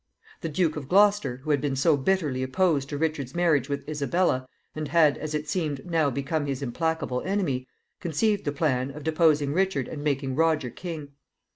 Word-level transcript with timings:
The 0.41 0.49
Duke 0.49 0.77
of 0.77 0.87
Gloucester, 0.87 1.41
who 1.43 1.51
had 1.51 1.61
been 1.61 1.75
so 1.75 1.95
bitterly 1.95 2.41
opposed 2.41 2.89
to 2.89 2.97
Richard's 2.97 3.35
marriage 3.35 3.69
with 3.69 3.87
Isabella, 3.87 4.47
and 4.75 4.87
had, 4.87 5.15
as 5.19 5.35
it 5.35 5.47
seemed, 5.47 5.85
now 5.85 6.09
become 6.09 6.47
his 6.47 6.63
implacable 6.63 7.21
enemy, 7.21 7.67
conceived 7.99 8.43
the 8.45 8.51
plan 8.51 8.89
of 8.89 9.03
deposing 9.03 9.53
Richard 9.53 9.87
and 9.87 10.03
making 10.03 10.33
Roger 10.35 10.71
king. 10.71 11.09